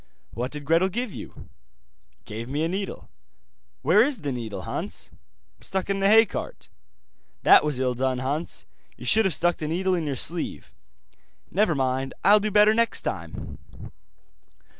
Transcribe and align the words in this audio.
'What 0.33 0.49
did 0.51 0.65
Gretel 0.65 0.89
give 0.89 1.13
you?' 1.13 1.47
'Gave 2.25 2.49
me 2.49 2.63
a 2.63 2.67
needle.' 2.67 3.07
'Where 3.83 4.01
is 4.03 4.21
the 4.21 4.31
needle, 4.31 4.63
Hans?' 4.63 5.11
'Stuck 5.59 5.91
in 5.91 5.99
the 5.99 6.07
hay 6.07 6.25
cart.' 6.25 6.69
'That 7.43 7.63
was 7.63 7.79
ill 7.79 7.93
done, 7.93 8.17
Hans. 8.17 8.65
You 8.97 9.05
should 9.05 9.25
have 9.25 9.33
stuck 9.35 9.57
the 9.57 9.67
needle 9.67 9.93
in 9.93 10.07
your 10.07 10.15
sleeve.' 10.15 10.73
'Never 11.51 11.75
mind, 11.75 12.15
I'll 12.23 12.39
do 12.39 12.49
better 12.49 12.73
next 12.73 13.03
time. 13.03 13.59